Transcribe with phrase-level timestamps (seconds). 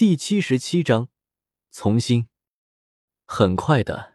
[0.00, 1.10] 第七十七章，
[1.68, 2.26] 从新。
[3.26, 4.14] 很快的，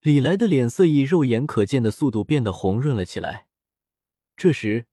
[0.00, 3.48] 李来的脸色以肉眼可见的速度变得红润了起来。
[4.36, 4.86] 这时，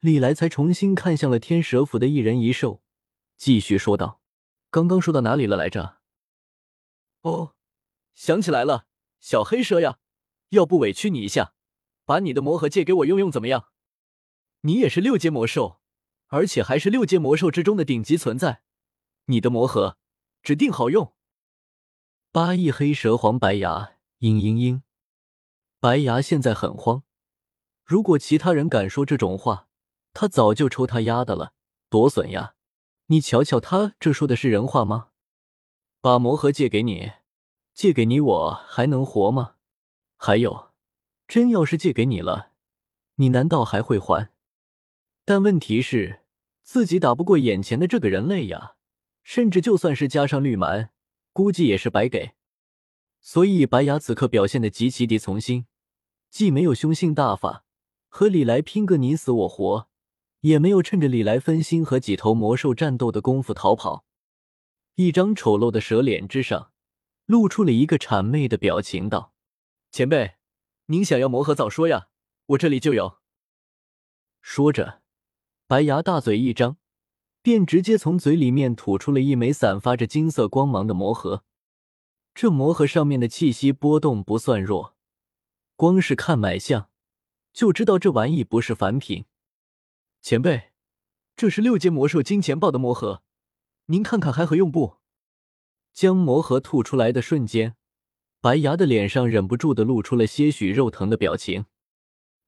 [0.00, 2.82] 李来才重新看向了天蛇府的一人一兽，
[3.36, 4.20] 继续说道
[4.72, 5.98] ：“刚刚说到哪里了来着？
[7.20, 7.54] 哦，
[8.16, 8.88] 想起来了，
[9.20, 10.00] 小黑蛇呀，
[10.48, 11.54] 要不委屈你一下，
[12.04, 13.68] 把你的魔盒借给我用用，怎么样？
[14.62, 15.78] 你也是六阶魔兽，
[16.26, 18.62] 而且还是六阶魔兽之中的顶级存在。”
[19.26, 19.96] 你的魔盒
[20.42, 21.14] 指定好用。
[22.30, 24.82] 八翼黑蛇黄白牙嘤嘤嘤，
[25.80, 27.02] 白牙现在很慌。
[27.84, 29.68] 如果其他人敢说这种话，
[30.12, 31.52] 他早就抽他丫的了，
[31.88, 32.54] 多损呀！
[33.06, 35.08] 你瞧瞧，他这说的是人话吗？
[36.00, 37.12] 把魔盒借给你，
[37.72, 39.56] 借给你，我还能活吗？
[40.16, 40.72] 还有，
[41.28, 42.52] 真要是借给你了，
[43.16, 44.30] 你难道还会还？
[45.24, 46.22] 但问题是，
[46.62, 48.76] 自己打不过眼前的这个人类呀。
[49.24, 50.90] 甚至就算是加上绿蛮，
[51.32, 52.34] 估计也是白给。
[53.20, 55.66] 所以白牙此刻表现的极其的从心，
[56.30, 57.64] 既没有凶性大发
[58.08, 59.88] 和李来拼个你死我活，
[60.40, 64.04] 也没有趁着李来分心和几头魔兽战斗的功夫逃跑。
[64.96, 66.70] 一张丑陋的蛇脸之上，
[67.24, 69.32] 露出了一个谄媚的表情，道
[69.90, 70.34] ：“前辈，
[70.86, 72.08] 您想要魔盒早说呀，
[72.46, 73.18] 我这里就有。”
[74.42, 75.00] 说着，
[75.66, 76.76] 白牙大嘴一张。
[77.44, 81.44] 便直接从嘴里面吐出了一枚散发着金色光芒的魔盒，
[82.34, 84.96] 这魔盒上面的气息波动不算弱，
[85.76, 86.88] 光是看买相
[87.52, 89.26] 就知道这玩意不是凡品。
[90.22, 90.70] 前辈，
[91.36, 93.22] 这是六阶魔兽金钱豹的魔盒，
[93.88, 94.96] 您看看还合用不？
[95.92, 97.76] 将魔盒吐出来的瞬间，
[98.40, 101.66] 白牙的脸上忍不住的露出了些许肉疼的表情，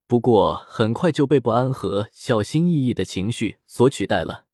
[0.07, 4.46] 不过很快就被不安和小心翼翼的情绪所取代了。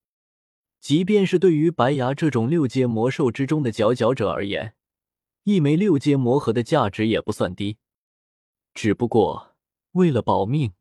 [0.83, 4.75] 即便是对于白牙这种六阶魔兽之中的佼佼者而言，
[5.45, 7.79] 一枚六阶魔核的价值也不算低。
[8.75, 9.55] 只不过
[9.93, 10.73] 为了保命，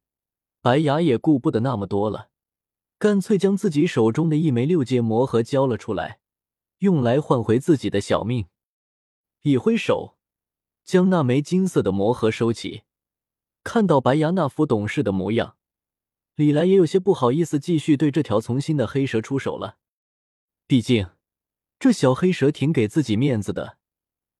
[0.59, 2.29] 白牙也顾不得那么多了，
[2.97, 6.19] 干脆将自己手中的一枚六阶魔核交了出来，
[6.79, 8.47] 用来换回自己的小命。
[9.43, 10.17] 一挥手，
[10.83, 12.81] 将那枚金色的魔核收起。
[13.63, 15.57] 看到白牙那副懂事的模样，
[16.33, 19.77] 李来也有些不好意思继续对这条从心的黑蛇出手了。
[20.71, 21.09] 毕竟，
[21.79, 23.77] 这小黑蛇挺给自己面子的。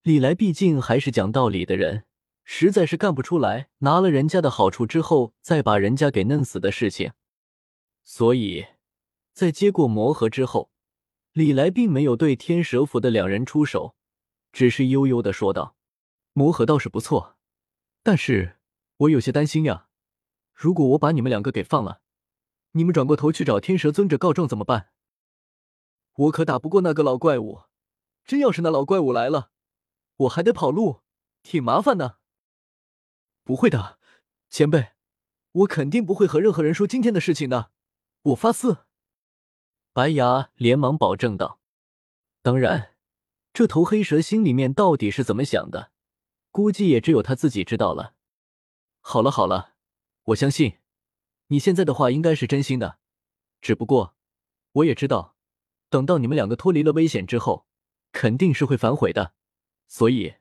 [0.02, 2.06] 李来毕竟还是讲道理的人，
[2.46, 7.12] 实在是干不出来拿了人家的好处之后再把人家给弄死的事情。
[8.06, 8.66] 所以，
[9.34, 10.72] 在接过魔盒之后，
[11.34, 13.98] 李来并没有对天蛇府的两人出手，
[14.54, 15.76] 只是悠悠的说道
[16.32, 17.36] ：“魔盒倒是不错，
[18.02, 18.56] 但是
[19.00, 19.90] 我有些担心呀。
[20.54, 22.00] 如果我把你们两个给放了，
[22.72, 24.92] 你们转过头去找天蛇尊者告状怎么办？”
[26.16, 27.64] 我可打不过那个老怪物，
[28.26, 29.52] 真要是那老怪物来了，
[30.18, 31.02] 我还得跑路，
[31.42, 32.20] 挺麻烦的。
[33.44, 33.98] 不会的，
[34.50, 34.92] 前辈，
[35.52, 37.72] 我肯定不会和任何人说今天的事情的，
[38.24, 38.78] 我发誓。
[39.94, 41.60] 白牙连忙保证道。
[42.42, 42.96] 当然，
[43.54, 45.92] 这头黑蛇心里面到底是怎么想的，
[46.52, 48.16] 估计也只有他自己知道了。
[49.00, 49.74] 好了好了，
[50.26, 50.78] 我相信
[51.48, 53.00] 你现在的话应该是真心的，
[53.60, 54.16] 只不过
[54.74, 55.36] 我也知道。
[55.92, 57.68] 等到你们两个脱离了危险之后，
[58.14, 59.34] 肯定是会反悔的，
[59.90, 60.36] 所以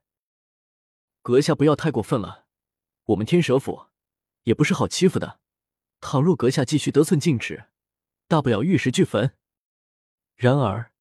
[1.22, 2.46] 阁下不要太过分了。
[3.06, 3.86] 我们天蛇府
[4.44, 5.40] 也不是好欺负的，
[6.00, 7.64] 倘若阁下继续得寸进尺，
[8.28, 9.34] 大不了玉石俱焚。
[10.36, 10.92] 然而，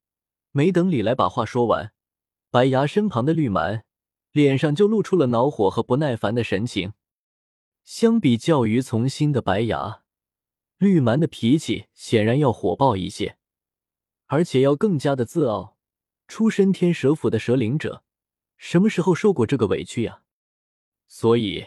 [0.49, 1.93] 没等李来把话说完，
[2.49, 3.85] 白牙身旁的绿蛮
[4.31, 6.93] 脸上就露出了恼火和不耐烦的神情。
[7.83, 10.01] 相比较于从心的白牙，
[10.79, 13.37] 绿蛮的脾气显然要火爆一些。
[14.31, 15.75] 而且要更加的自傲，
[16.27, 18.03] 出身天蛇府的蛇灵者，
[18.57, 20.21] 什么时候受过这个委屈呀？
[21.07, 21.65] 所以，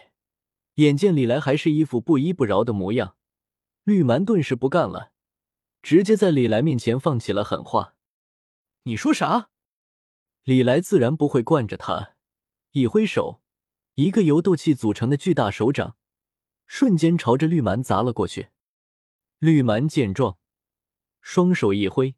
[0.75, 3.17] 眼见李来还是一副不依不饶的模样，
[3.83, 5.11] 绿蛮顿时不干了，
[5.81, 7.97] 直接在李来面前放起了狠话
[8.83, 9.49] ：“你说啥？”
[10.43, 12.15] 李来自然不会惯着他，
[12.71, 13.41] 一挥手，
[13.95, 15.97] 一个由斗气组成的巨大手掌，
[16.65, 18.47] 瞬间朝着绿蛮砸了过去。
[19.39, 20.37] 绿蛮见状，
[21.19, 22.15] 双手一挥。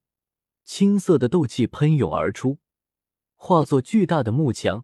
[0.66, 2.58] 青色的斗气喷涌而出，
[3.36, 4.84] 化作巨大的幕墙，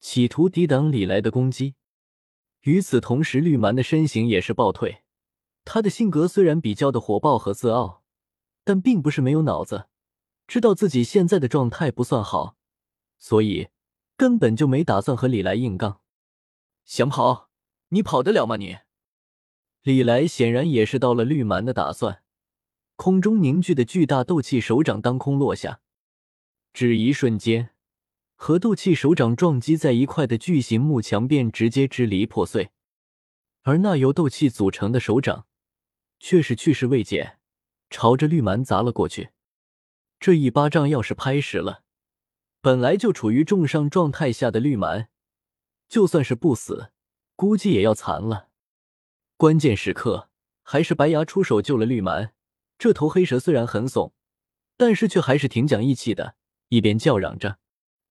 [0.00, 1.76] 企图抵挡李来的攻击。
[2.62, 5.02] 与此同时，绿蛮的身形也是暴退。
[5.64, 8.02] 他的性格虽然比较的火爆和自傲，
[8.64, 9.86] 但并不是没有脑子，
[10.48, 12.56] 知道自己现在的状态不算好，
[13.16, 13.68] 所以
[14.16, 16.00] 根本就没打算和李来硬刚。
[16.84, 17.48] 想跑？
[17.90, 18.56] 你跑得了吗？
[18.56, 18.78] 你？
[19.82, 22.21] 李来显然也是到了绿蛮的打算。
[22.96, 25.80] 空中凝聚的巨大斗气手掌当空落下，
[26.72, 27.70] 只一瞬间，
[28.36, 32.70] 和斗气手掌撞击在一块的巨型木墙便直接支离破碎，
[33.62, 35.46] 而那由斗气组成的手掌
[36.20, 37.38] 却是去势未减，
[37.90, 39.30] 朝着绿蛮砸了过去。
[40.20, 41.82] 这一巴掌要是拍实了，
[42.60, 45.08] 本来就处于重伤状态下的绿蛮，
[45.88, 46.92] 就算是不死，
[47.34, 48.50] 估计也要残了。
[49.36, 50.28] 关键时刻，
[50.62, 52.32] 还是白牙出手救了绿蛮。
[52.82, 54.12] 这头黑蛇虽然很怂，
[54.76, 56.34] 但是却还是挺讲义气的，
[56.66, 57.60] 一边叫嚷着：“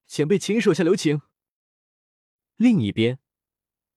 [0.08, 1.24] 前辈，请手下留情。”
[2.56, 3.20] 另一边，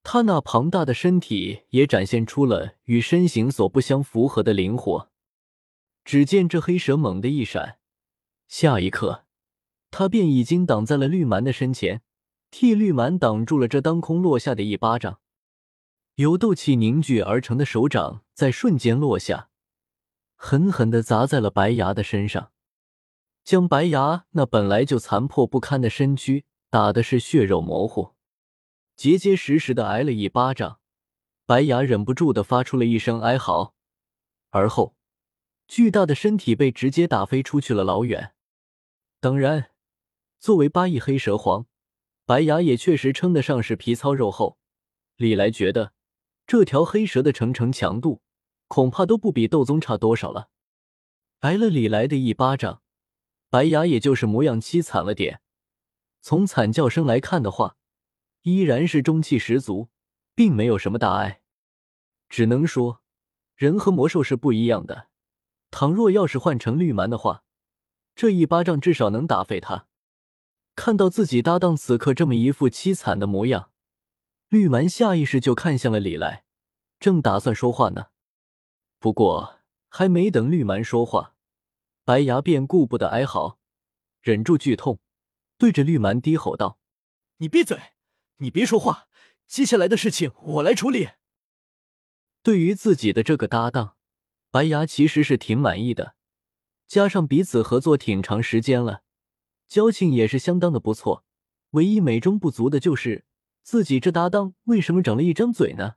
[0.02, 5.12] 他那庞大的身体也展现出了与身形所不相符合的灵活。
[6.04, 7.78] 只见这黑蛇猛地一闪，
[8.48, 9.26] 下一刻，
[9.92, 12.02] 他便已经挡在了绿蛮的身前，
[12.50, 15.20] 替绿蛮挡住了这当空落下的一巴掌。
[16.16, 19.50] 由斗气凝聚而成的手掌在瞬间落下。
[20.46, 22.52] 狠狠的砸在了白牙的身上，
[23.44, 28.10] 将白牙那本来就残破不堪的身躯打的是血肉模糊，
[28.94, 30.80] 结结实实的挨了一巴掌。
[31.46, 33.74] 白牙忍不住的发出了一声哀嚎，
[34.50, 34.94] 而后
[35.66, 38.34] 巨大的身体被直接打飞出去了老远。
[39.20, 39.70] 当然，
[40.38, 41.64] 作为八翼黑蛇皇，
[42.26, 44.58] 白牙也确实称得上是皮糙肉厚。
[45.16, 45.94] 李来觉得
[46.46, 48.20] 这条黑蛇的成成强度。
[48.74, 50.48] 恐怕都不比斗宗差多少了。
[51.42, 52.82] 挨了李来的一巴掌，
[53.48, 55.40] 白牙也就是模样凄惨了点。
[56.20, 57.76] 从惨叫声来看的话，
[58.42, 59.90] 依然是中气十足，
[60.34, 61.42] 并没有什么大碍。
[62.28, 63.00] 只能说，
[63.54, 65.06] 人和魔兽是不一样的。
[65.70, 67.44] 倘若要是换成绿蛮的话，
[68.16, 69.86] 这一巴掌至少能打废他。
[70.74, 73.70] 看到自己搭档此刻这么一副凄惨的模样，
[74.48, 76.42] 绿蛮下意识就看向了李来，
[76.98, 78.06] 正打算说话呢。
[79.04, 79.60] 不过，
[79.90, 81.34] 还没等绿蛮说话，
[82.04, 83.58] 白牙便顾不得哀嚎，
[84.22, 84.98] 忍住剧痛，
[85.58, 86.78] 对着绿蛮低吼道
[87.36, 87.78] ：“你闭嘴，
[88.38, 89.08] 你别说话，
[89.46, 91.10] 接下来的事情我来处理。”
[92.42, 93.96] 对于自己的这个搭档，
[94.50, 96.14] 白牙其实是挺满意的，
[96.86, 99.02] 加上彼此合作挺长时间了，
[99.68, 101.26] 交情也是相当的不错。
[101.72, 103.26] 唯一美中不足的就是
[103.62, 105.96] 自己这搭档为什么长了一张嘴呢？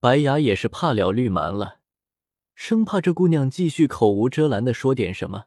[0.00, 1.77] 白牙也是怕了绿蛮了。
[2.60, 5.44] 生怕这姑娘继续口无遮拦的说点什么，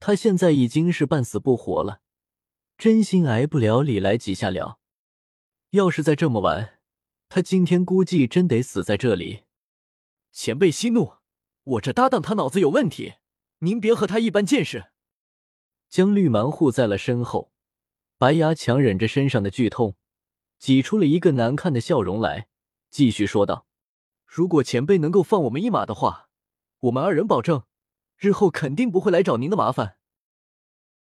[0.00, 2.00] 他现在已经是半死不活了，
[2.78, 4.78] 真心挨不了李来几下了。
[5.72, 6.78] 要是再这么玩，
[7.28, 9.42] 他今天估计真得死在这里。
[10.32, 11.12] 前辈息怒，
[11.64, 13.16] 我这搭档他脑子有问题，
[13.58, 14.92] 您别和他一般见识。
[15.90, 17.52] 将绿蛮护在了身后，
[18.16, 19.94] 白牙强忍着身上的剧痛，
[20.58, 22.48] 挤出了一个难看的笑容来，
[22.90, 23.66] 继续说道。
[24.36, 26.26] 如果前辈能够放我们一马的话，
[26.80, 27.62] 我们二人保证，
[28.18, 29.98] 日后肯定不会来找您的麻烦。